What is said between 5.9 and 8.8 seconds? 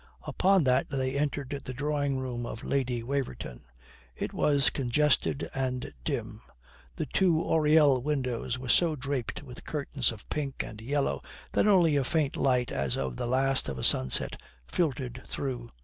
dim. The two oriel windows were